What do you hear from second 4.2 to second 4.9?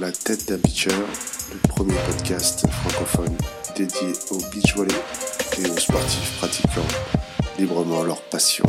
au beach